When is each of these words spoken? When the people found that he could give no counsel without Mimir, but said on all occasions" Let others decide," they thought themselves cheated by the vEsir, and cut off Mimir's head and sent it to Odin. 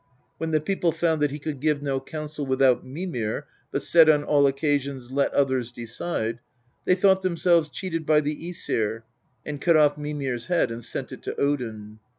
When 0.39 0.49
the 0.49 0.59
people 0.59 0.91
found 0.91 1.21
that 1.21 1.29
he 1.29 1.37
could 1.37 1.59
give 1.59 1.83
no 1.83 1.99
counsel 1.99 2.43
without 2.43 2.83
Mimir, 2.83 3.45
but 3.71 3.83
said 3.83 4.09
on 4.09 4.23
all 4.23 4.47
occasions" 4.47 5.11
Let 5.11 5.31
others 5.31 5.71
decide," 5.71 6.39
they 6.85 6.95
thought 6.95 7.21
themselves 7.21 7.69
cheated 7.69 8.03
by 8.03 8.21
the 8.21 8.35
vEsir, 8.35 9.03
and 9.45 9.61
cut 9.61 9.77
off 9.77 9.99
Mimir's 9.99 10.47
head 10.47 10.71
and 10.71 10.83
sent 10.83 11.11
it 11.11 11.21
to 11.21 11.35
Odin. 11.39 11.99